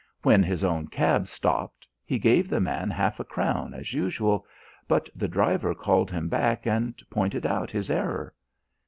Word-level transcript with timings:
When 0.23 0.41
his 0.41 0.63
own 0.63 0.87
cab 0.87 1.27
stopped 1.27 1.87
he 2.03 2.17
gave 2.17 2.49
the 2.49 2.59
man 2.59 2.89
half 2.89 3.19
a 3.19 3.23
crown 3.23 3.75
as 3.75 3.93
usual; 3.93 4.47
but 4.87 5.07
the 5.15 5.27
driver 5.27 5.75
called 5.75 6.09
him 6.09 6.27
back 6.27 6.65
and 6.65 6.99
pointed 7.11 7.45
out 7.45 7.69
his 7.69 7.91
error. 7.91 8.33